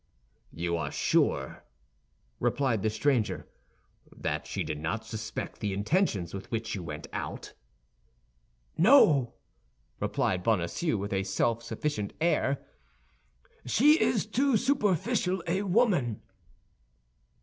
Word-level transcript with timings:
"You 0.51 0.77
are 0.77 0.89
sure," 0.91 1.63
replied 2.39 2.81
the 2.81 2.89
stranger, 2.89 3.47
"that 4.11 4.47
she 4.47 4.63
did 4.63 4.79
not 4.79 5.05
suspect 5.05 5.59
the 5.59 5.73
intentions 5.73 6.33
with 6.33 6.49
which 6.49 6.73
you 6.73 6.81
went 6.81 7.05
out?" 7.13 7.53
"No," 8.79 9.35
replied 9.99 10.41
Bonacieux, 10.41 10.97
with 10.97 11.13
a 11.13 11.21
self 11.21 11.61
sufficient 11.61 12.13
air, 12.19 12.65
"she 13.63 14.01
is 14.03 14.25
too 14.25 14.57
superficial 14.57 15.43
a 15.45 15.61
woman." 15.61 16.23